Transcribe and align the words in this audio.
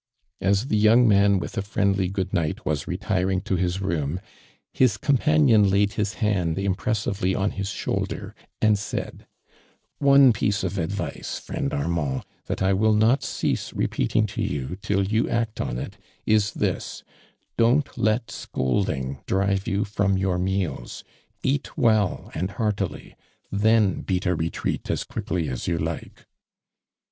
As 0.41 0.65
the 0.69 0.77
young 0.77 1.07
man 1.07 1.37
with 1.37 1.59
a 1.59 1.61
friendly 1.61 2.07
good 2.07 2.33
night, 2.33 2.65
was 2.65 2.87
retiring 2.87 3.39
to 3.41 3.55
his 3.55 3.81
room, 3.81 4.19
his 4.73 4.97
compa 4.97 5.37
nion 5.39 5.69
laid 5.69 5.93
his 5.93 6.15
hand 6.15 6.57
impressively 6.57 7.35
on 7.35 7.51
his 7.51 7.69
shoulder 7.69 8.33
and 8.63 8.79
said: 8.79 9.27
"One 9.99 10.33
piece 10.33 10.63
of 10.63 10.79
advice, 10.79 11.37
friend 11.37 11.69
Annand, 11.69 12.23
that 12.47 12.63
I 12.63 12.73
will 12.73 12.93
not 12.95 13.21
cease 13.21 13.73
repeat 13.73 14.15
ing 14.15 14.25
to 14.25 14.41
you, 14.41 14.75
till 14.81 15.03
you 15.03 15.29
act 15.29 15.61
on 15.61 15.77
it, 15.77 15.99
is 16.25 16.53
this, 16.53 17.03
don't 17.55 17.95
let 17.95 18.31
scolding 18.31 19.19
drive 19.27 19.67
you 19.67 19.83
frorn 19.85 20.17
your 20.19 20.39
meals. 20.39 21.03
Hat 21.45 21.77
well 21.77 22.31
and 22.33 22.49
heartily— 22.49 23.15
tlien 23.53 24.03
oeat 24.05 24.25
a 24.25 24.33
retreat 24.33 24.89
as 24.89 25.03
quickly 25.03 25.47
as 25.47 25.67
you 25.67 25.77
like." 25.77 26.25